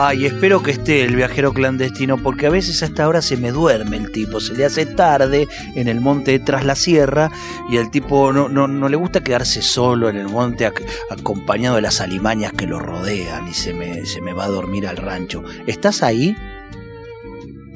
Ay, 0.00 0.26
espero 0.26 0.62
que 0.62 0.70
esté 0.70 1.02
el 1.02 1.16
viajero 1.16 1.52
clandestino, 1.52 2.18
porque 2.18 2.46
a 2.46 2.50
veces 2.50 2.84
a 2.84 2.86
esta 2.86 3.08
hora 3.08 3.20
se 3.20 3.36
me 3.36 3.50
duerme 3.50 3.96
el 3.96 4.12
tipo, 4.12 4.38
se 4.38 4.54
le 4.54 4.64
hace 4.64 4.86
tarde 4.86 5.48
en 5.74 5.88
el 5.88 6.00
monte 6.00 6.38
tras 6.38 6.64
la 6.64 6.76
sierra 6.76 7.32
y 7.68 7.78
al 7.78 7.90
tipo 7.90 8.32
no, 8.32 8.48
no, 8.48 8.68
no 8.68 8.88
le 8.88 8.96
gusta 8.96 9.24
quedarse 9.24 9.60
solo 9.60 10.08
en 10.08 10.16
el 10.16 10.28
monte 10.28 10.70
acompañado 11.10 11.74
de 11.74 11.82
las 11.82 12.00
alimañas 12.00 12.52
que 12.52 12.68
lo 12.68 12.78
rodean 12.78 13.48
y 13.48 13.54
se 13.54 13.74
me, 13.74 14.06
se 14.06 14.20
me 14.20 14.32
va 14.32 14.44
a 14.44 14.48
dormir 14.48 14.86
al 14.86 14.98
rancho. 14.98 15.42
¿Estás 15.66 16.04
ahí? 16.04 16.36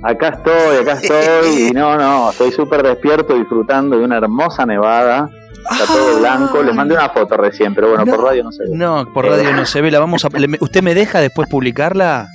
Acá 0.04 0.28
estoy, 0.28 0.76
acá 0.80 0.92
estoy, 0.92 1.62
y 1.70 1.72
no, 1.72 1.96
no, 1.96 2.30
estoy 2.30 2.52
súper 2.52 2.84
despierto 2.84 3.34
disfrutando 3.34 3.98
de 3.98 4.04
una 4.04 4.18
hermosa 4.18 4.64
nevada 4.64 5.28
Está 5.70 5.86
todo 5.86 6.18
blanco. 6.18 6.62
Les 6.62 6.74
mandé 6.74 6.94
una 6.94 7.08
foto 7.10 7.36
recién, 7.36 7.74
pero 7.74 7.88
bueno, 7.90 8.04
por 8.04 8.22
radio 8.22 8.44
no 8.44 8.52
se 8.52 8.64
ve. 8.64 8.70
No, 8.72 9.08
por 9.12 9.26
radio 9.26 9.52
no 9.52 9.64
se 9.66 9.80
ve. 9.80 9.90
La 9.90 10.00
vamos 10.00 10.24
a, 10.24 10.28
¿Usted 10.60 10.82
me 10.82 10.94
deja 10.94 11.20
después 11.20 11.48
publicarla? 11.48 12.28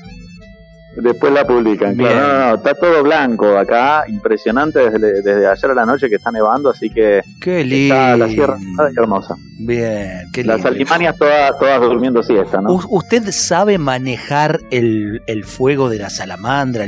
Después 1.01 1.31
la 1.33 1.45
publican, 1.45 1.95
No, 1.95 2.03
no, 2.03 2.55
está 2.55 2.73
todo 2.73 3.03
blanco 3.03 3.57
acá, 3.57 4.03
impresionante 4.07 4.89
desde, 4.89 5.21
desde 5.21 5.47
ayer 5.47 5.71
a 5.71 5.73
la 5.73 5.85
noche 5.85 6.09
que 6.09 6.15
está 6.15 6.31
nevando, 6.31 6.70
así 6.70 6.89
que 6.89 7.21
qué 7.39 7.63
lindo. 7.63 7.95
Está 7.95 8.17
la 8.17 8.27
sierra 8.27 8.57
hermosa. 8.95 9.35
Bien, 9.59 10.29
qué 10.34 10.41
lindo. 10.41 10.57
Las 10.57 10.65
alimanias 10.65 11.17
todas, 11.17 11.57
todas 11.59 11.81
durmiendo 11.81 12.23
siesta, 12.23 12.62
¿no? 12.62 12.79
¿Usted 12.89 13.31
sabe 13.31 13.77
manejar 13.77 14.59
el, 14.71 15.21
el 15.27 15.43
fuego 15.45 15.89
de 15.89 15.99
la 15.99 16.09
salamandra? 16.09 16.85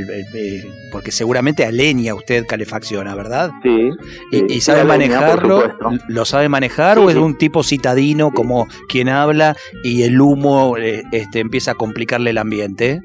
porque 0.90 1.12
seguramente 1.12 1.64
a 1.64 1.72
leña 1.72 2.14
usted 2.14 2.44
calefacciona, 2.46 3.14
¿verdad? 3.14 3.52
Sí. 3.62 3.90
¿Y, 4.32 4.60
sabe 4.60 4.84
manejarlo? 4.84 5.76
¿Lo 6.08 6.24
sabe 6.24 6.48
manejar 6.48 6.98
o 6.98 7.10
es 7.10 7.16
un 7.16 7.38
tipo 7.38 7.62
citadino 7.62 8.30
como 8.32 8.66
quien 8.88 9.08
habla 9.08 9.56
y 9.84 10.02
el 10.02 10.20
humo 10.20 10.76
eh, 10.76 11.02
este, 11.12 11.40
empieza 11.40 11.72
a 11.72 11.74
complicarle 11.74 12.30
el 12.30 12.38
ambiente? 12.38 13.00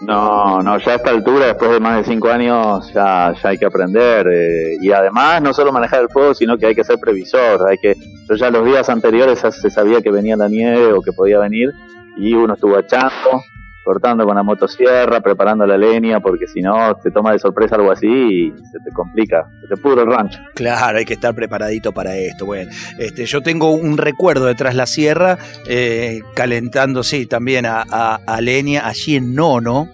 No, 0.00 0.62
no, 0.62 0.78
ya 0.78 0.92
a 0.92 0.94
esta 0.96 1.10
altura, 1.10 1.46
después 1.46 1.70
de 1.72 1.80
más 1.80 1.98
de 1.98 2.04
cinco 2.04 2.30
años, 2.30 2.90
ya, 2.94 3.34
ya 3.34 3.48
hay 3.50 3.58
que 3.58 3.66
aprender. 3.66 4.26
Eh, 4.32 4.76
y 4.80 4.92
además, 4.92 5.42
no 5.42 5.52
solo 5.52 5.72
manejar 5.72 6.02
el 6.02 6.08
fuego, 6.08 6.34
sino 6.34 6.56
que 6.56 6.66
hay 6.66 6.74
que 6.74 6.84
ser 6.84 6.98
previsor. 6.98 7.68
Hay 7.68 7.76
que, 7.76 7.94
yo 8.28 8.34
ya 8.34 8.50
los 8.50 8.64
días 8.64 8.88
anteriores 8.88 9.40
se 9.40 9.70
sabía 9.70 10.00
que 10.00 10.10
venía 10.10 10.36
la 10.36 10.48
nieve 10.48 10.92
o 10.92 11.02
que 11.02 11.12
podía 11.12 11.38
venir, 11.38 11.70
y 12.16 12.32
uno 12.32 12.54
estuvo 12.54 12.78
echando, 12.78 13.42
cortando 13.84 14.24
con 14.24 14.36
la 14.36 14.42
motosierra, 14.42 15.20
preparando 15.20 15.66
la 15.66 15.76
leña, 15.76 16.20
porque 16.20 16.46
si 16.46 16.60
no, 16.60 16.94
te 16.96 17.10
toma 17.10 17.32
de 17.32 17.38
sorpresa 17.38 17.76
algo 17.76 17.90
así 17.90 18.06
y 18.06 18.50
se 18.50 18.78
te 18.84 18.90
complica, 18.92 19.48
se 19.60 19.74
te 19.74 19.80
pudre 19.80 20.02
el 20.02 20.08
rancho. 20.08 20.38
Claro, 20.54 20.98
hay 20.98 21.04
que 21.04 21.14
estar 21.14 21.34
preparadito 21.34 21.92
para 21.92 22.16
esto. 22.16 22.46
Bueno, 22.46 22.70
este, 22.98 23.26
yo 23.26 23.40
tengo 23.42 23.70
un 23.72 23.98
recuerdo 23.98 24.46
detrás 24.46 24.74
la 24.74 24.86
sierra, 24.86 25.38
eh, 25.66 26.20
calentando, 26.34 27.02
sí, 27.02 27.26
también 27.26 27.66
a, 27.66 27.82
a 27.82 28.40
leña, 28.40 28.86
allí 28.86 29.16
en 29.16 29.34
Nono, 29.34 29.88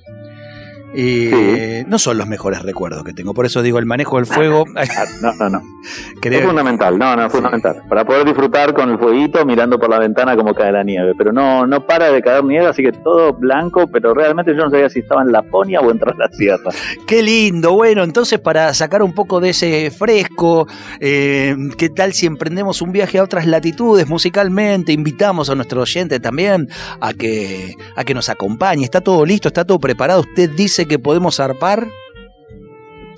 y 0.97 1.84
no 1.86 1.98
son 1.98 2.16
los 2.16 2.27
mejores 2.27 2.62
recuerdos 2.62 3.05
que 3.05 3.12
tengo. 3.12 3.34
Por 3.34 3.44
eso 3.44 3.61
digo, 3.61 3.78
el 3.78 3.84
manejo 3.86 4.16
del 4.16 4.27
fuego. 4.27 4.64
Ah, 4.77 5.05
no, 5.20 5.33
no, 5.34 5.50
no. 5.50 5.62
Es 6.22 6.44
fundamental, 6.44 6.98
no, 6.98 7.16
no, 7.16 7.27
es 7.27 7.33
fundamental. 7.33 7.83
Para 7.89 8.05
poder 8.05 8.25
disfrutar 8.25 8.72
con 8.72 8.91
el 8.91 8.98
fueguito 8.98 9.44
mirando 9.44 9.78
por 9.78 9.91
la 9.91 9.98
ventana 9.98 10.36
como 10.36 10.55
cae 10.55 10.72
la 10.72 10.83
nieve. 10.83 11.12
Pero 11.17 11.33
no, 11.33 11.67
no 11.67 11.86
para 11.86 12.11
de 12.11 12.23
caer 12.23 12.45
nieve, 12.45 12.67
así 12.67 12.83
que 12.83 12.92
todo 12.92 13.33
blanco, 13.33 13.86
pero 13.86 14.14
realmente 14.14 14.52
yo 14.52 14.64
no 14.64 14.70
sabía 14.70 14.89
si 14.89 15.01
estaba 15.01 15.23
en 15.23 15.33
Laponia 15.33 15.80
o 15.80 15.90
en 15.90 15.98
tras 15.98 16.17
la 16.17 16.29
sierra. 16.29 16.70
Qué 17.06 17.23
lindo. 17.23 17.73
Bueno, 17.73 18.02
entonces 18.05 18.39
para 18.39 18.73
sacar 18.74 19.02
un 19.02 19.12
poco 19.12 19.40
de 19.40 19.51
ese 19.51 19.90
fresco, 19.90 20.67
eh, 21.01 21.56
¿qué 21.77 21.89
tal 21.89 22.12
si 22.12 22.27
emprendemos 22.27 22.83
un 22.83 22.92
viaje 22.92 23.18
a 23.18 23.23
otras 23.23 23.46
latitudes 23.46 24.08
musicalmente? 24.08 24.92
Invitamos 24.92 25.51
a 25.51 25.55
nuestro 25.55 25.83
oyente 25.83 26.20
también 26.20 26.68
a 27.01 27.12
que, 27.12 27.74
a 27.96 28.05
que 28.05 28.14
nos 28.14 28.29
acompañe. 28.29 28.85
Está 28.85 29.01
todo 29.01 29.24
listo, 29.24 29.48
está 29.48 29.64
todo 29.64 29.79
preparado. 29.79 30.20
Usted 30.20 30.51
dice 30.51 30.86
que 30.86 30.98
podemos 30.98 31.36
zarpar? 31.36 31.86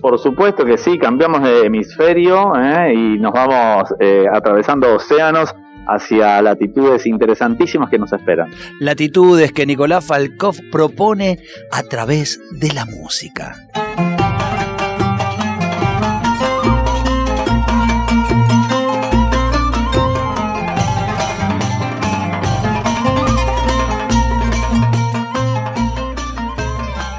Por 0.01 0.19
supuesto 0.19 0.65
que 0.65 0.79
sí, 0.79 0.99
cambiamos 0.99 1.43
de 1.43 1.67
hemisferio 1.67 2.53
¿eh? 2.57 2.95
y 2.95 3.19
nos 3.19 3.33
vamos 3.33 3.93
eh, 3.99 4.27
atravesando 4.33 4.95
océanos 4.95 5.55
hacia 5.89 6.41
latitudes 6.43 7.07
interesantísimas 7.07 7.91
que 7.91 7.99
nos 7.99 8.13
esperan. 8.13 8.51
Latitudes 8.79 9.53
que 9.53 9.67
Nicolás 9.67 10.07
Falkov 10.07 10.57
propone 10.71 11.39
a 11.73 11.83
través 11.83 12.41
de 12.53 12.73
la 12.73 12.85
música. 12.85 13.57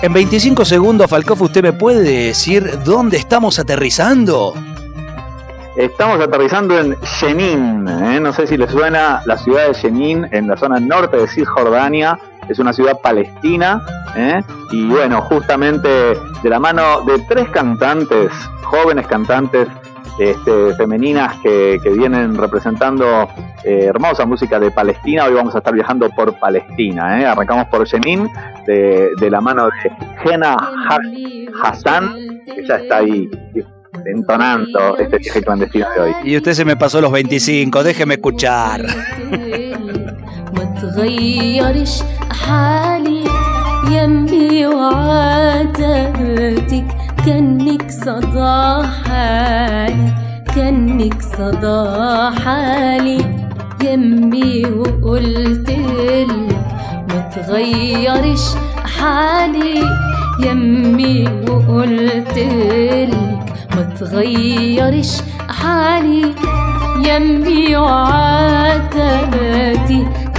En 0.01 0.13
25 0.13 0.63
segundos, 0.63 1.09
Falcoff, 1.09 1.41
¿usted 1.41 1.61
me 1.61 1.73
puede 1.73 2.27
decir 2.27 2.79
dónde 2.85 3.17
estamos 3.17 3.59
aterrizando? 3.59 4.53
Estamos 5.75 6.21
aterrizando 6.21 6.79
en 6.79 6.95
Jenin, 7.01 7.85
¿eh? 7.85 8.19
no 8.21 8.31
sé 8.31 8.47
si 8.47 8.55
le 8.55 8.69
suena 8.69 9.21
la 9.25 9.37
ciudad 9.37 9.67
de 9.67 9.73
Jenin, 9.73 10.25
en 10.31 10.47
la 10.47 10.55
zona 10.55 10.79
norte 10.79 11.17
de 11.17 11.27
Cisjordania, 11.27 12.17
es 12.47 12.59
una 12.59 12.71
ciudad 12.71 13.01
palestina, 13.01 13.85
¿eh? 14.15 14.41
y 14.71 14.87
bueno, 14.87 15.21
justamente 15.23 15.89
de 15.89 16.49
la 16.49 16.59
mano 16.59 17.01
de 17.01 17.19
tres 17.27 17.49
cantantes, 17.49 18.31
jóvenes 18.63 19.05
cantantes 19.05 19.67
este, 20.19 20.75
femeninas 20.75 21.37
que, 21.41 21.79
vienen 21.97 22.35
representando 22.35 23.27
eh, 23.63 23.85
hermosa 23.85 24.25
música 24.25 24.59
de 24.59 24.69
Palestina. 24.69 25.25
Hoy 25.25 25.33
vamos 25.33 25.55
a 25.55 25.59
estar 25.59 25.73
viajando 25.73 26.09
por 26.09 26.37
Palestina. 26.37 27.21
¿eh? 27.21 27.25
Arrancamos 27.25 27.67
por 27.67 27.87
Jenin, 27.87 28.29
de, 28.65 29.29
la 29.29 29.41
mano 29.41 29.65
de 29.65 29.71
Jena 30.23 30.55
Hassan, 31.63 32.41
que 32.45 32.65
ya 32.65 32.75
está 32.75 32.97
ahí 32.97 33.29
entonando 34.05 34.97
este 34.97 35.17
viaje 35.17 35.41
clandestino 35.41 35.87
de 35.95 35.99
hoy. 36.01 36.13
Y 36.23 36.37
usted 36.37 36.53
se 36.53 36.65
me 36.65 36.75
pasó 36.75 37.01
los 37.01 37.11
25, 37.11 37.83
déjeme 37.83 38.15
escuchar. 38.15 38.85
كأنك 47.29 47.91
صدى 47.91 48.87
حالي 49.05 50.13
كأنك 50.55 51.21
صدى 51.21 51.81
حالي 52.43 53.21
يمي 53.83 54.65
وقلتلك 54.65 56.57
ما 57.09 57.19
تغيرش 57.35 58.45
حالي. 58.97 59.83
يمي 60.45 61.27
وقلتلك 61.49 63.13
ما 63.75 63.81
تغيرش 63.99 65.11
حالي. 65.49 66.25
يمي 67.05 67.77
وعتباتي 67.77 69.21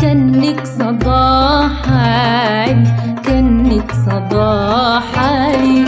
كأنك 0.01 0.67
صدى 0.67 1.69
حالي 1.87 2.85
كأنك 3.25 3.93
صدى 3.93 5.01
حالي 5.15 5.85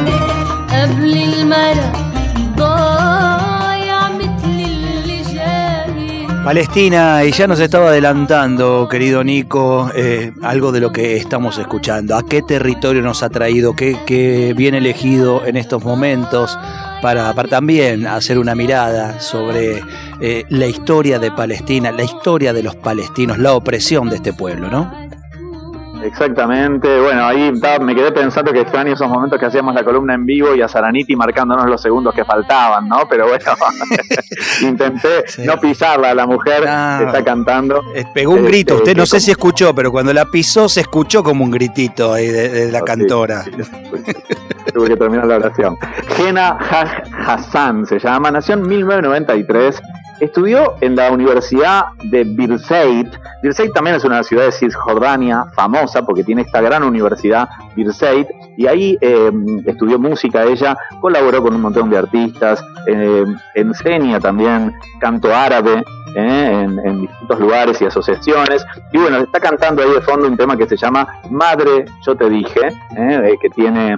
Palestina, 6.45 7.25
y 7.25 7.31
ya 7.31 7.47
nos 7.47 7.61
estaba 7.61 7.89
adelantando, 7.89 8.89
querido 8.89 9.23
Nico, 9.23 9.91
eh, 9.95 10.33
algo 10.43 10.73
de 10.73 10.81
lo 10.81 10.91
que 10.91 11.17
estamos 11.17 11.57
escuchando. 11.57 12.17
¿A 12.17 12.27
qué 12.27 12.43
territorio 12.43 13.01
nos 13.01 13.23
ha 13.23 13.31
traído? 13.31 13.77
¿Qué, 13.77 13.97
qué 14.05 14.53
bien 14.57 14.75
elegido 14.75 15.47
en 15.47 15.57
estos 15.57 15.85
momentos 15.85 16.59
para, 17.01 17.33
también 17.49 18.07
hacer 18.07 18.39
una 18.39 18.55
mirada 18.55 19.21
sobre 19.21 19.83
eh, 20.21 20.45
la 20.49 20.67
historia 20.67 21.19
de 21.19 21.31
Palestina, 21.31 21.93
la 21.93 22.05
historia 22.05 22.53
de 22.53 22.63
los 22.63 22.77
palestinos, 22.77 23.39
la 23.39 23.55
opresión 23.55 24.11
de 24.11 24.17
este 24.17 24.33
pueblo, 24.33 24.69
¿no? 24.69 25.22
Exactamente, 26.05 27.01
bueno, 27.01 27.25
ahí 27.25 27.53
me 27.81 27.95
quedé 27.95 28.13
pensando 28.13 28.53
que 28.53 28.61
extraño 28.61 28.95
esos 28.95 29.09
momentos 29.09 29.39
que 29.39 29.47
hacíamos 29.47 29.75
la 29.75 29.85
columna 29.85 30.15
en 30.15 30.27
vivo 30.27 30.55
y 30.55 30.63
a 30.63 30.69
Saraniti 30.69 31.15
marcándonos 31.17 31.67
los 31.67 31.81
segundos 31.81 32.15
que 32.15 32.25
faltaban, 32.25 32.89
¿no? 32.89 33.07
Pero 33.09 33.29
bueno, 33.29 33.45
intenté 34.63 35.25
no 35.45 35.59
pisarla 35.59 36.11
a 36.11 36.15
la 36.15 36.27
mujer 36.27 36.63
que 36.63 37.05
está 37.05 37.25
cantando. 37.25 37.83
Pegó 38.15 38.33
un 38.33 38.45
grito, 38.45 38.75
este, 38.75 38.91
usted 38.91 38.97
no 38.97 39.07
sé 39.07 39.21
si 39.21 39.31
escuchó, 39.31 39.75
pero 39.75 39.91
cuando 39.91 40.13
la 40.13 40.27
pisó 40.27 40.69
se 40.69 40.81
escuchó 40.81 41.23
como 41.23 41.45
un 41.45 41.51
gritito 41.51 42.13
ahí 42.13 42.29
de, 42.29 42.71
la 42.73 42.81
oh, 42.81 42.85
cantora. 42.85 43.45
tuve 44.73 44.89
que 44.89 44.97
terminar 44.97 45.27
la 45.27 45.37
oración. 45.37 45.77
Gena 46.17 46.59
Hassan 47.27 47.87
se 47.87 47.99
llama, 47.99 48.31
nació 48.31 48.55
en 48.55 48.67
1993 48.67 49.81
Estudió 50.23 50.77
en 50.81 50.95
la 50.95 51.11
Universidad 51.11 51.87
de 52.05 52.23
Birzeit. 52.23 53.09
Birzeit 53.43 53.73
también 53.73 53.97
es 53.97 54.05
una 54.05 54.23
ciudad 54.23 54.45
de 54.45 54.53
Cisjordania 54.53 55.47
famosa 55.57 56.03
porque 56.03 56.23
tiene 56.23 56.43
esta 56.43 56.61
gran 56.61 56.85
universidad 56.85 57.49
Birzeit 57.75 58.29
y 58.57 58.69
ahí 58.69 58.97
em, 59.01 59.59
estudió 59.67 59.99
música 59.99 60.45
ella, 60.45 60.77
colaboró 61.01 61.43
con 61.43 61.57
un 61.57 61.63
montón 61.63 61.91
de 61.91 61.99
artistas, 61.99 62.65
em, 62.87 63.37
enseña 63.57 64.21
también 64.21 64.73
canto 65.01 65.35
árabe, 65.35 65.83
eh, 66.15 66.67
en, 66.85 67.01
distintos 67.01 67.41
lugares 67.41 67.83
y 67.83 67.87
asociaciones. 67.87 68.65
Y 68.93 68.99
bueno, 68.99 69.17
está 69.17 69.41
cantando 69.41 69.83
ahí 69.83 69.91
de 69.91 70.03
fondo 70.03 70.29
un 70.29 70.37
tema 70.37 70.57
que 70.57 70.69
se 70.69 70.77
llama 70.77 71.05
Madre, 71.31 71.85
yo 72.07 72.15
te 72.15 72.31
dije, 72.31 72.69
eh, 72.97 73.37
que 73.43 73.49
tiene 73.51 73.97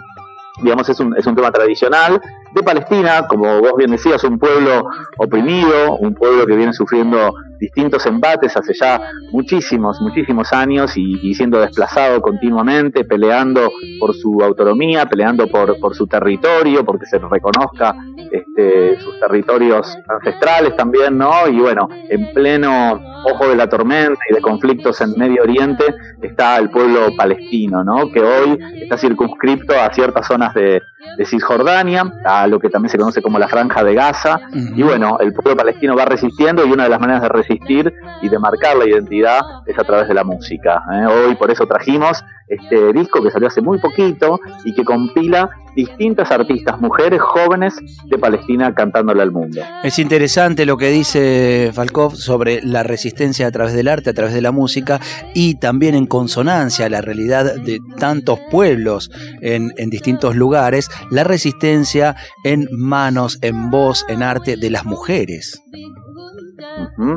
digamos, 0.63 0.89
es 0.89 1.01
un, 1.01 1.17
es 1.17 1.27
un 1.27 1.35
tema 1.35 1.51
tradicional 1.51 2.21
de 2.55 2.63
Palestina, 2.63 3.27
como 3.27 3.61
vos 3.61 3.73
bien 3.77 3.91
decías, 3.91 4.23
un 4.25 4.39
pueblo 4.39 4.89
oprimido, 5.19 5.97
un 5.99 6.15
pueblo 6.15 6.47
que 6.47 6.57
viene 6.57 6.73
sufriendo 6.73 7.35
distintos 7.59 8.07
embates 8.07 8.57
hace 8.57 8.75
ya 8.75 9.01
muchísimos, 9.33 10.01
muchísimos 10.01 10.53
años 10.53 10.97
y, 10.97 11.35
siendo 11.35 11.61
desplazado 11.61 12.21
continuamente, 12.21 13.05
peleando 13.05 13.73
por 13.99 14.15
su 14.15 14.41
autonomía, 14.43 15.07
peleando 15.07 15.47
por, 15.49 15.79
por 15.81 15.95
su 15.95 16.07
territorio, 16.07 16.85
porque 16.85 17.07
se 17.07 17.19
reconozca 17.19 17.95
este, 18.31 19.01
sus 19.01 19.19
territorios 19.19 19.97
ancestrales 20.09 20.77
también, 20.77 21.19
¿no? 21.19 21.49
Y 21.49 21.59
bueno, 21.59 21.89
en 22.09 22.33
pleno 22.33 23.01
ojo 23.25 23.49
de 23.49 23.57
la 23.57 23.69
tormenta 23.69 24.21
y 24.31 24.35
de 24.35 24.41
conflictos 24.41 25.01
en 25.01 25.13
Medio 25.17 25.43
Oriente 25.43 25.85
está 26.23 26.59
el 26.59 26.71
pueblo 26.71 27.17
palestino, 27.17 27.83
¿no? 27.83 28.11
Que 28.13 28.21
hoy 28.21 28.59
está 28.83 28.99
circunscripto 28.99 29.75
a 29.81 29.93
ciertas 29.93 30.27
zonas 30.27 30.55
de, 30.55 30.83
de 31.17 31.25
Cisjordania, 31.25 32.13
a 32.25 32.44
lo 32.47 32.59
que 32.59 32.71
también 32.71 32.91
se 32.91 32.99
conoce 32.99 33.23
como 33.23 33.39
la 33.39 33.49
Franja 33.49 33.83
de 33.85 33.95
Gaza. 33.95 34.41
Y 34.53 34.83
bueno, 34.83 35.19
el 35.21 35.33
pueblo 35.33 35.57
palestino 35.57 35.97
va 35.97 36.05
resistiendo 36.05 36.67
y 36.67 36.73
una 36.73 36.85
de 36.85 36.91
las 36.91 37.01
maneras 37.01 37.23
de 37.23 37.29
resistir 37.29 37.93
y 38.23 38.29
de 38.29 38.39
marcar 38.39 38.77
la 38.77 38.89
identidad 38.89 39.41
es 39.67 39.79
a 39.79 39.85
través 39.85 40.09
de 40.09 40.15
la 40.15 40.25
música. 40.25 40.83
¿eh? 40.93 41.07
Hoy 41.07 41.35
por 41.35 41.51
eso 41.51 41.67
trajimos 41.67 42.23
este 42.49 42.93
disco 42.93 43.23
que 43.23 43.31
salió 43.31 43.49
hace 43.49 43.63
muy 43.63 43.79
poquito 43.79 44.39
y 44.65 44.75
que 44.75 44.85
compila 44.85 45.49
distintas 45.75 46.31
artistas, 46.31 46.81
mujeres 46.81 47.21
jóvenes 47.21 47.75
de 48.07 48.19
Palestina 48.19 48.75
cantándole 48.75 49.23
al 49.23 49.33
mundo. 49.33 49.61
Es 49.83 49.99
interesante 49.99 50.67
lo 50.67 50.77
que 50.77 50.91
dice 50.91 51.71
Falkov 51.75 52.15
sobre 52.15 52.63
la 52.63 52.83
resistencia 52.83 53.47
a 53.47 53.51
través 53.51 53.75
del 53.75 53.89
arte, 53.89 54.11
a 54.11 54.15
través 54.15 54.35
de 54.35 54.41
la 54.41 54.53
música 54.53 55.01
y 55.35 55.57
también 55.57 55.95
en 55.95 56.07
consonancia 56.07 56.87
a 56.87 56.89
la 56.89 57.01
realidad 57.01 57.57
de 57.57 57.81
tantos 57.99 58.39
pueblos 58.51 59.11
en, 59.41 59.73
en 59.77 59.91
distintos 59.91 60.37
lugares, 60.37 60.91
la 61.11 61.25
resistencia 61.25 62.15
en 62.43 62.67
manos, 62.73 63.39
en 63.43 63.71
voz, 63.71 64.05
en 64.09 64.23
arte 64.23 64.57
de 64.57 64.71
las 64.71 64.85
mujeres. 64.85 65.63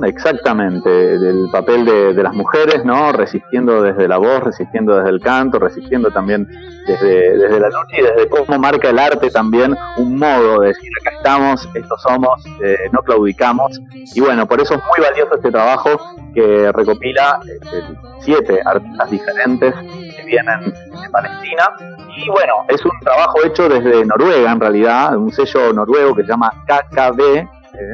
Exactamente, 0.03 0.89
del 0.89 1.49
papel 1.51 1.85
de, 1.85 2.23
las 2.23 2.33
mujeres, 2.33 2.83
¿no? 2.83 3.11
Resistiendo 3.11 3.81
desde 3.81 4.07
la 4.07 4.17
voz, 4.17 4.43
resistiendo 4.43 4.97
desde 4.97 5.09
el 5.09 5.19
canto, 5.19 5.59
resistiendo 5.59 6.11
también 6.11 6.47
desde, 6.85 7.37
desde 7.37 7.59
la 7.59 7.69
noche 7.69 7.97
y 7.97 8.01
desde 8.01 8.29
cómo 8.29 8.59
marca 8.59 8.89
el 8.89 8.99
arte 8.99 9.29
también 9.29 9.75
un 9.97 10.17
modo 10.17 10.61
de 10.61 10.69
decir 10.69 10.89
acá 11.01 11.17
estamos, 11.17 11.69
estos 11.73 12.01
somos, 12.01 12.45
eh, 12.63 12.77
no 12.91 13.01
claudicamos. 13.01 13.79
Y 14.15 14.19
bueno, 14.19 14.47
por 14.47 14.61
eso 14.61 14.75
es 14.75 14.79
muy 14.79 15.07
valioso 15.07 15.35
este 15.35 15.51
trabajo 15.51 15.89
que 16.33 16.71
recopila 16.71 17.39
este, 17.45 17.83
siete 18.21 18.59
artistas 18.65 19.09
diferentes 19.09 19.73
que 19.75 20.23
vienen 20.25 20.61
de 20.65 21.09
Palestina. 21.11 22.06
Y 22.17 22.29
bueno, 22.29 22.65
es 22.67 22.83
un 22.83 22.99
trabajo 23.01 23.37
hecho 23.45 23.69
desde 23.69 24.03
Noruega 24.03 24.51
en 24.51 24.59
realidad, 24.59 25.15
un 25.15 25.31
sello 25.31 25.71
noruego 25.71 26.15
que 26.15 26.23
se 26.23 26.29
llama 26.29 26.51
KKB, 26.65 27.21
eh, 27.21 27.47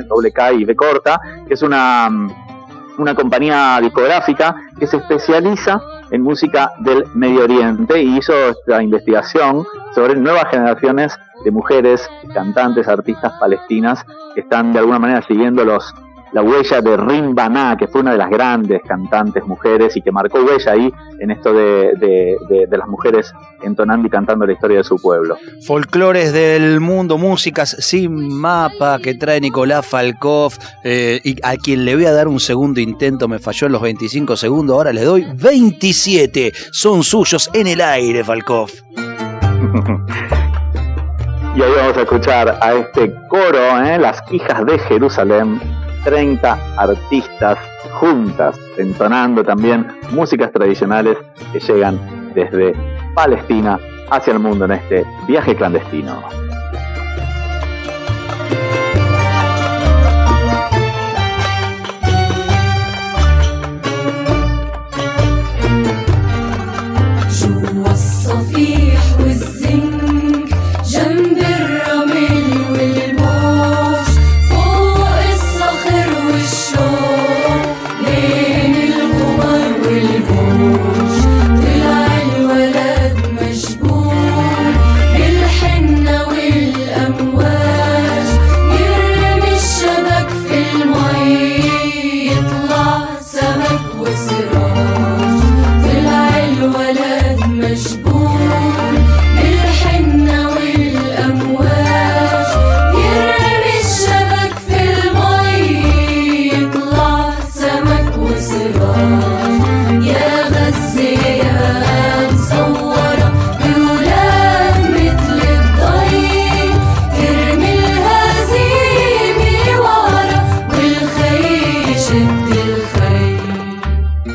doble 0.07 0.31
K 0.31 0.53
y 0.53 0.63
B 0.63 0.75
corta, 0.77 1.19
que 1.45 1.55
es 1.55 1.61
una, 1.61 2.09
una 2.97 3.15
compañía 3.15 3.79
discográfica 3.81 4.55
que 4.79 4.87
se 4.87 4.97
especializa 4.97 5.81
en 6.09 6.21
música 6.21 6.71
del 6.79 7.05
Medio 7.13 7.43
Oriente 7.43 8.01
y 8.01 8.17
hizo 8.17 8.33
esta 8.33 8.81
investigación 8.81 9.65
sobre 9.93 10.15
nuevas 10.15 10.45
generaciones 10.49 11.19
de 11.43 11.51
mujeres, 11.51 12.09
cantantes, 12.33 12.87
artistas 12.87 13.33
palestinas 13.41 14.05
que 14.33 14.41
están 14.41 14.71
de 14.71 14.79
alguna 14.79 14.99
manera 14.99 15.21
siguiendo 15.23 15.65
los 15.65 15.93
la 16.33 16.41
huella 16.41 16.81
de 16.81 16.97
Rim 16.97 17.35
que 17.77 17.87
fue 17.87 18.01
una 18.01 18.11
de 18.11 18.17
las 18.17 18.29
grandes 18.29 18.81
cantantes 18.87 19.45
mujeres 19.45 19.95
y 19.95 20.01
que 20.01 20.11
marcó 20.11 20.39
huella 20.39 20.71
ahí 20.71 20.91
en 21.19 21.31
esto 21.31 21.53
de, 21.53 21.93
de, 21.99 22.77
las 22.77 22.87
mujeres 22.87 23.31
entonando 23.61 24.07
y 24.07 24.09
cantando 24.09 24.45
la 24.45 24.53
historia 24.53 24.77
de 24.79 24.83
su 24.83 24.97
pueblo. 24.97 25.37
Folclores 25.65 26.33
del 26.33 26.79
mundo, 26.79 27.17
músicas 27.17 27.75
sin 27.79 28.33
mapa 28.33 28.99
que 28.99 29.13
trae 29.15 29.39
Nicolás 29.39 29.85
Falkov 29.85 30.53
eh, 30.83 31.21
y 31.23 31.37
a 31.43 31.55
quien 31.55 31.85
le 31.85 31.95
voy 31.95 32.05
a 32.05 32.13
dar 32.13 32.27
un 32.27 32.39
segundo 32.39 32.79
intento, 32.79 33.27
me 33.27 33.39
falló 33.39 33.67
en 33.67 33.73
los 33.73 33.81
25 33.81 34.35
segundos, 34.35 34.75
ahora 34.75 34.91
le 34.91 35.03
doy 35.03 35.27
27, 35.35 36.51
son 36.71 37.03
suyos 37.03 37.49
en 37.53 37.67
el 37.67 37.81
aire, 37.81 38.23
Falkov. 38.23 38.71
Y 41.55 41.61
ahí 41.61 41.71
vamos 41.77 41.95
a 41.95 42.01
escuchar 42.01 42.57
a 42.61 42.73
este 42.73 43.13
coro, 43.29 43.79
¿eh? 43.85 43.99
Las 43.99 44.23
hijas 44.31 44.65
de 44.65 44.79
Jerusalén, 44.79 45.61
30 46.03 46.75
artistas 46.77 47.57
juntas, 47.99 48.59
entonando 48.77 49.43
también 49.43 49.87
músicas 50.11 50.51
tradicionales 50.51 51.17
que 51.51 51.59
llegan 51.59 52.31
desde 52.33 52.73
Palestina 53.13 53.79
hacia 54.09 54.33
el 54.33 54.39
mundo 54.39 54.65
en 54.65 54.71
este 54.71 55.05
viaje 55.27 55.55
clandestino. 55.55 56.42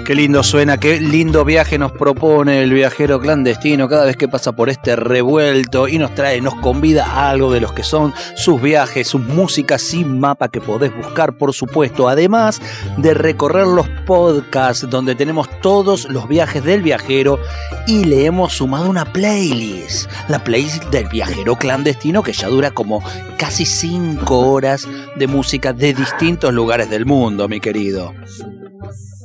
Qué 0.08 0.14
lindo 0.14 0.42
suena, 0.42 0.78
qué 0.78 1.00
lindo 1.00 1.44
viaje 1.44 1.76
nos 1.76 1.92
propone 1.92 2.62
el 2.62 2.72
viajero 2.72 3.20
clandestino 3.20 3.90
cada 3.90 4.06
vez 4.06 4.16
que 4.16 4.26
pasa 4.26 4.52
por 4.52 4.70
este 4.70 4.96
revuelto 4.96 5.86
y 5.86 5.98
nos 5.98 6.14
trae, 6.14 6.40
nos 6.40 6.54
convida 6.54 7.28
algo 7.28 7.52
de 7.52 7.60
los 7.60 7.74
que 7.74 7.82
son 7.82 8.14
sus 8.34 8.58
viajes, 8.62 9.06
sus 9.06 9.20
músicas 9.20 9.82
sin 9.82 10.18
mapa 10.18 10.48
que 10.48 10.62
podés 10.62 10.96
buscar, 10.96 11.36
por 11.36 11.52
supuesto, 11.52 12.08
además 12.08 12.62
de 12.96 13.12
recorrer 13.12 13.66
los 13.66 13.86
podcasts 14.06 14.88
donde 14.88 15.14
tenemos 15.14 15.46
todos 15.60 16.08
los 16.08 16.26
viajes 16.26 16.64
del 16.64 16.80
viajero 16.80 17.38
y 17.86 18.04
le 18.04 18.24
hemos 18.24 18.54
sumado 18.54 18.88
una 18.88 19.12
playlist, 19.12 20.10
la 20.28 20.42
playlist 20.42 20.84
del 20.84 21.06
viajero 21.08 21.56
clandestino 21.56 22.22
que 22.22 22.32
ya 22.32 22.48
dura 22.48 22.70
como 22.70 23.02
casi 23.36 23.66
5 23.66 24.38
horas 24.38 24.88
de 25.16 25.26
música 25.26 25.74
de 25.74 25.92
distintos 25.92 26.54
lugares 26.54 26.88
del 26.88 27.04
mundo, 27.04 27.46
mi 27.46 27.60
querido. 27.60 28.14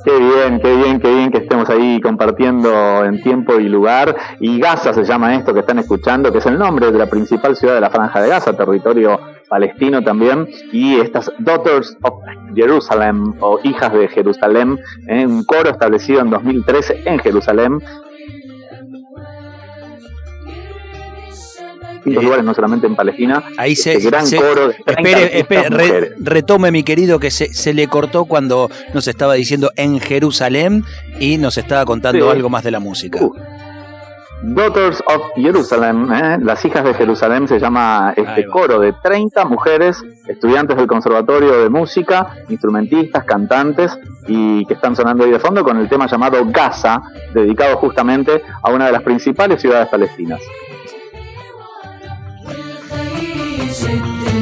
Qué 0.04 0.18
bien, 0.18 0.60
qué 0.60 0.76
bien, 0.76 1.00
qué 1.00 1.14
bien 1.14 1.30
que 1.30 1.38
estemos 1.38 1.70
ahí 1.70 1.98
compartiendo 1.98 3.04
en 3.06 3.22
tiempo 3.22 3.58
y 3.58 3.70
lugar. 3.70 4.14
Y 4.38 4.60
Gaza 4.60 4.92
se 4.92 5.02
llama 5.02 5.34
esto 5.34 5.54
que 5.54 5.60
están 5.60 5.78
escuchando, 5.78 6.30
que 6.30 6.38
es 6.38 6.46
el 6.46 6.58
nombre 6.58 6.92
de 6.92 6.98
la 6.98 7.06
principal 7.06 7.56
ciudad 7.56 7.74
de 7.74 7.80
la 7.80 7.88
Franja 7.88 8.20
de 8.20 8.28
Gaza, 8.28 8.54
territorio 8.54 9.18
palestino 9.48 10.02
también. 10.02 10.46
Y 10.72 11.00
estas 11.00 11.32
Daughters 11.38 11.96
of 12.02 12.14
Jerusalem 12.54 13.32
o 13.40 13.58
Hijas 13.62 13.94
de 13.94 14.08
Jerusalén, 14.08 14.78
en 15.06 15.30
un 15.30 15.44
coro 15.44 15.70
establecido 15.70 16.20
en 16.20 16.28
2013 16.28 17.02
en 17.06 17.18
Jerusalén, 17.20 17.80
distintos 22.04 22.22
eh, 22.22 22.26
lugares, 22.26 22.44
no 22.44 22.54
solamente 22.54 22.86
en 22.86 22.94
Palestina. 22.94 23.42
Ahí 23.56 23.74
se. 23.74 23.94
Este 23.94 24.10
gran 24.10 24.30
coro 24.30 24.70
espere, 24.70 25.38
espere 25.38 26.14
retome, 26.20 26.70
mi 26.70 26.82
querido, 26.82 27.18
que 27.18 27.30
se, 27.30 27.52
se, 27.52 27.72
le 27.72 27.88
cortó 27.88 28.24
cuando 28.26 28.70
nos 28.92 29.08
estaba 29.08 29.34
diciendo 29.34 29.70
en 29.76 30.00
Jerusalén 30.00 30.84
y 31.18 31.38
nos 31.38 31.58
estaba 31.58 31.84
contando 31.84 32.30
algo 32.30 32.48
más 32.50 32.64
de 32.64 32.70
la 32.70 32.80
música. 32.80 33.20
Uh, 33.22 33.34
Daughters 34.46 35.02
of 35.06 35.22
Jerusalem, 35.36 36.12
¿eh? 36.12 36.38
las 36.42 36.62
hijas 36.66 36.84
de 36.84 36.92
Jerusalén 36.92 37.48
se 37.48 37.58
llama 37.58 38.12
este 38.14 38.46
coro 38.46 38.78
de 38.78 38.92
30 38.92 39.46
mujeres, 39.46 40.04
estudiantes 40.28 40.76
del 40.76 40.86
Conservatorio 40.86 41.62
de 41.62 41.70
Música, 41.70 42.36
instrumentistas, 42.50 43.24
cantantes 43.24 43.98
y 44.26 44.66
que 44.66 44.74
están 44.74 44.94
sonando 44.96 45.24
ahí 45.24 45.30
de 45.30 45.38
fondo 45.38 45.64
con 45.64 45.78
el 45.78 45.88
tema 45.88 46.06
llamado 46.06 46.42
Gaza, 46.46 47.00
dedicado 47.32 47.76
justamente 47.78 48.42
a 48.62 48.70
una 48.70 48.86
de 48.86 48.92
las 48.92 49.02
principales 49.02 49.62
ciudades 49.62 49.88
palestinas. 49.88 50.42
والخير 52.46 53.36
يشد 53.70 54.33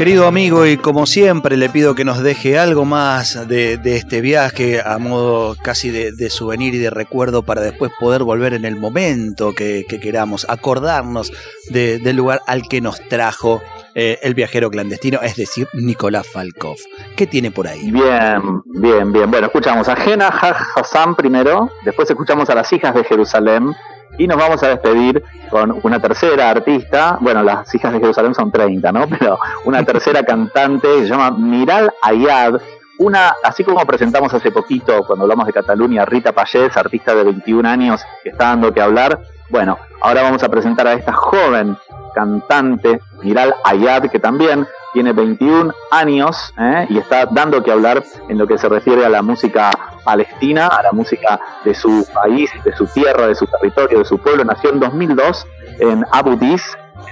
Querido 0.00 0.26
amigo, 0.26 0.64
y 0.64 0.78
como 0.78 1.04
siempre 1.04 1.58
le 1.58 1.68
pido 1.68 1.94
que 1.94 2.06
nos 2.06 2.22
deje 2.22 2.58
algo 2.58 2.86
más 2.86 3.46
de, 3.48 3.78
este 3.84 4.22
viaje 4.22 4.80
a 4.82 4.96
modo 4.96 5.54
casi 5.62 5.90
de, 5.90 6.30
souvenir 6.30 6.74
y 6.74 6.78
de 6.78 6.88
recuerdo 6.88 7.42
para 7.42 7.60
después 7.60 7.92
poder 8.00 8.22
volver 8.22 8.54
en 8.54 8.64
el 8.64 8.76
momento 8.76 9.52
que, 9.54 9.84
queramos, 10.00 10.46
acordarnos 10.48 11.30
del 11.68 12.16
lugar 12.16 12.40
al 12.46 12.62
que 12.62 12.80
nos 12.80 13.06
trajo 13.10 13.60
eh, 13.94 14.18
el 14.22 14.32
viajero 14.32 14.70
clandestino, 14.70 15.20
es 15.20 15.36
decir, 15.36 15.68
Nicolás 15.74 16.26
Falkov. 16.26 16.76
¿Qué 17.14 17.26
tiene 17.26 17.50
por 17.50 17.68
ahí? 17.68 17.90
Bien, 17.90 18.62
bien, 18.64 19.12
bien. 19.12 19.30
Bueno, 19.30 19.48
escuchamos 19.48 19.86
a 19.90 19.96
Jena 19.96 20.28
Hassan 20.28 21.14
primero, 21.14 21.68
después 21.84 22.08
escuchamos 22.08 22.48
a 22.48 22.54
las 22.54 22.72
hijas 22.72 22.94
de 22.94 23.04
Jerusalén, 23.04 23.74
y 24.18 24.26
nos 24.26 24.36
vamos 24.36 24.62
a 24.62 24.68
despedir 24.68 25.22
con 25.50 25.78
una 25.82 26.00
tercera 26.00 26.50
artista, 26.50 27.18
bueno, 27.20 27.42
las 27.42 27.74
hijas 27.74 27.92
de 27.92 28.00
Jerusalén 28.00 28.34
son 28.34 28.50
30, 28.50 28.92
¿no? 28.92 29.06
Pero 29.18 29.38
una 29.64 29.84
tercera 29.84 30.22
cantante 30.22 30.88
se 31.02 31.06
llama 31.06 31.30
Miral 31.30 31.92
Ayad, 32.02 32.60
una, 32.98 33.34
así 33.42 33.64
como 33.64 33.84
presentamos 33.86 34.32
hace 34.34 34.52
poquito 34.52 35.04
cuando 35.04 35.24
hablamos 35.24 35.46
de 35.46 35.54
Cataluña, 35.54 36.04
Rita 36.04 36.32
Payés, 36.32 36.76
artista 36.76 37.14
de 37.14 37.24
21 37.24 37.66
años 37.66 38.02
que 38.22 38.30
está 38.30 38.48
dando 38.48 38.74
que 38.74 38.82
hablar, 38.82 39.20
bueno, 39.48 39.78
ahora 40.02 40.22
vamos 40.22 40.42
a 40.42 40.48
presentar 40.48 40.86
a 40.86 40.92
esta 40.92 41.12
joven 41.12 41.76
cantante, 42.14 43.00
Miral 43.22 43.54
Ayad, 43.64 44.10
que 44.10 44.18
también 44.18 44.66
tiene 44.92 45.12
21 45.12 45.72
años 45.90 46.52
¿eh? 46.58 46.86
y 46.88 46.98
está 46.98 47.26
dando 47.26 47.62
que 47.62 47.70
hablar 47.70 48.02
en 48.28 48.38
lo 48.38 48.46
que 48.46 48.58
se 48.58 48.68
refiere 48.68 49.04
a 49.04 49.08
la 49.08 49.22
música 49.22 49.70
palestina, 50.04 50.66
a 50.66 50.82
la 50.82 50.92
música 50.92 51.40
de 51.64 51.74
su 51.74 52.06
país, 52.12 52.50
de 52.64 52.72
su 52.72 52.86
tierra, 52.86 53.26
de 53.26 53.34
su 53.34 53.46
territorio, 53.46 53.98
de 53.98 54.04
su 54.04 54.18
pueblo. 54.18 54.44
Nació 54.44 54.70
en 54.70 54.80
2002 54.80 55.46
en 55.78 56.04
Abu 56.10 56.36
Dis, 56.36 56.62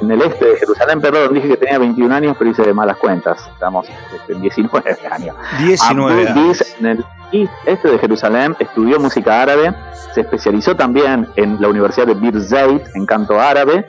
en 0.01 0.11
el 0.11 0.23
este 0.23 0.45
de 0.45 0.57
Jerusalén, 0.57 1.01
perdón, 1.01 1.35
dije 1.35 1.49
que 1.49 1.57
tenía 1.57 1.79
21 1.79 2.15
años, 2.15 2.37
pero 2.39 2.51
hice 2.51 2.63
de 2.63 2.75
malas 2.75 2.97
cuentas. 2.99 3.49
Estamos 3.53 3.87
en 4.29 4.41
19 4.41 4.99
años. 5.11 5.37
19 5.59 6.29
Abu 6.29 6.49
Dis, 6.49 6.77
en 6.81 6.87
el 6.87 7.05
este 7.67 7.89
de 7.89 7.99
Jerusalén, 7.99 8.57
estudió 8.59 8.99
música 8.99 9.43
árabe, 9.43 9.75
se 10.15 10.23
especializó 10.23 10.75
también 10.75 11.29
en 11.37 11.61
la 11.61 11.69
Universidad 11.69 12.07
de 12.07 12.15
Bir 12.15 12.41
Zayt 12.41 12.83
en 12.95 13.05
canto 13.05 13.39
árabe 13.39 13.87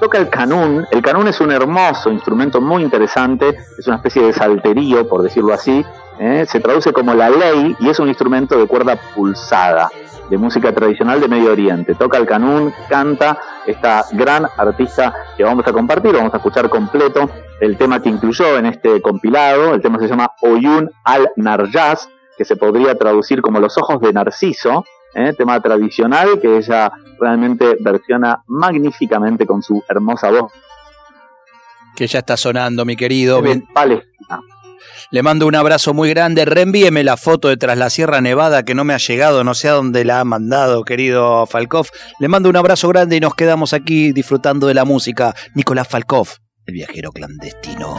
toca 0.00 0.18
el 0.18 0.28
canún. 0.30 0.86
El 0.90 1.02
canún 1.02 1.28
es 1.28 1.40
un 1.40 1.52
hermoso 1.52 2.10
instrumento 2.10 2.60
muy 2.60 2.82
interesante, 2.82 3.56
es 3.78 3.86
una 3.86 3.96
especie 3.96 4.22
de 4.22 4.32
salterío, 4.32 5.06
por 5.06 5.22
decirlo 5.22 5.52
así. 5.52 5.84
¿eh? 6.18 6.44
Se 6.48 6.58
traduce 6.58 6.92
como 6.92 7.14
la 7.14 7.30
ley 7.30 7.76
y 7.78 7.88
es 7.88 8.00
un 8.00 8.08
instrumento 8.08 8.58
de 8.58 8.66
cuerda 8.66 8.98
pulsada, 9.14 9.90
de 10.28 10.38
música 10.38 10.72
tradicional 10.72 11.20
de 11.20 11.28
Medio 11.28 11.52
Oriente. 11.52 11.94
Toca 11.94 12.16
el 12.16 12.26
canún, 12.26 12.72
canta 12.88 13.38
esta 13.66 14.06
gran 14.12 14.46
artista 14.56 15.14
que 15.36 15.44
vamos 15.44 15.66
a 15.66 15.72
compartir, 15.72 16.14
vamos 16.14 16.32
a 16.32 16.38
escuchar 16.38 16.68
completo 16.70 17.28
el 17.60 17.76
tema 17.76 18.00
que 18.00 18.08
incluyó 18.08 18.56
en 18.56 18.66
este 18.66 19.02
compilado. 19.02 19.74
El 19.74 19.82
tema 19.82 19.98
se 19.98 20.08
llama 20.08 20.32
Oyun 20.40 20.90
al-Narjaz, 21.04 22.08
que 22.38 22.44
se 22.46 22.56
podría 22.56 22.94
traducir 22.94 23.42
como 23.42 23.60
los 23.60 23.76
ojos 23.76 24.00
de 24.00 24.12
Narciso. 24.14 24.84
¿Eh? 25.14 25.32
tema 25.36 25.60
tradicional 25.60 26.40
que 26.40 26.58
ella 26.58 26.92
realmente 27.18 27.76
versiona 27.80 28.42
magníficamente 28.46 29.46
con 29.46 29.62
su 29.62 29.82
hermosa 29.88 30.30
voz. 30.30 30.52
Que 31.96 32.06
ya 32.06 32.20
está 32.20 32.36
sonando, 32.36 32.84
mi 32.84 32.96
querido. 32.96 33.42
Bien. 33.42 33.66
Palestina. 33.72 34.40
Le 35.10 35.22
mando 35.22 35.46
un 35.46 35.54
abrazo 35.54 35.92
muy 35.92 36.10
grande. 36.10 36.44
Reenvíeme 36.44 37.02
la 37.02 37.16
foto 37.16 37.48
de 37.48 37.56
tras 37.56 37.76
la 37.76 37.90
Sierra 37.90 38.20
Nevada 38.20 38.64
que 38.64 38.74
no 38.74 38.84
me 38.84 38.94
ha 38.94 38.98
llegado, 38.98 39.44
no 39.44 39.54
sé 39.54 39.68
a 39.68 39.72
dónde 39.72 40.04
la 40.04 40.20
ha 40.20 40.24
mandado, 40.24 40.84
querido 40.84 41.46
Falkov. 41.46 41.88
Le 42.20 42.28
mando 42.28 42.48
un 42.48 42.56
abrazo 42.56 42.88
grande 42.88 43.16
y 43.16 43.20
nos 43.20 43.34
quedamos 43.34 43.72
aquí 43.72 44.12
disfrutando 44.12 44.66
de 44.66 44.74
la 44.74 44.84
música. 44.84 45.34
Nicolás 45.54 45.88
Falkov, 45.88 46.28
el 46.66 46.74
viajero 46.74 47.10
clandestino. 47.10 47.98